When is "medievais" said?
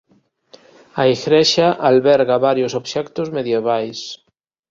3.37-3.99